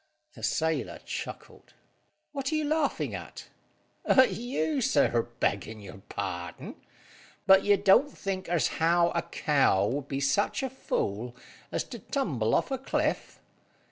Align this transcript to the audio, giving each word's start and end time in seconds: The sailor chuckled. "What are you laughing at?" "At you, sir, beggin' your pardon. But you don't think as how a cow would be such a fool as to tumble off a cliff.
The 0.33 0.41
sailor 0.41 0.97
chuckled. 1.05 1.75
"What 2.31 2.51
are 2.51 2.55
you 2.55 2.65
laughing 2.65 3.13
at?" 3.13 3.49
"At 4.03 4.31
you, 4.31 4.81
sir, 4.81 5.27
beggin' 5.39 5.79
your 5.79 6.01
pardon. 6.09 6.73
But 7.45 7.65
you 7.65 7.77
don't 7.77 8.09
think 8.09 8.49
as 8.49 8.67
how 8.81 9.11
a 9.11 9.21
cow 9.21 9.85
would 9.85 10.07
be 10.07 10.19
such 10.19 10.63
a 10.63 10.71
fool 10.71 11.35
as 11.71 11.83
to 11.83 11.99
tumble 11.99 12.55
off 12.55 12.71
a 12.71 12.79
cliff. 12.79 13.39